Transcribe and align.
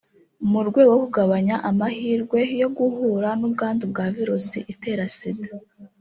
mu 0.51 0.61
rwego 0.67 0.91
rwo 0.95 1.01
kugabanya 1.05 1.55
amahirwe 1.69 2.39
yo 2.61 2.67
guhura 2.77 3.29
n’ubwandu 3.39 3.83
bwa 3.91 4.05
virusi 4.15 4.57
itera 4.73 5.05
Sida 5.17 5.51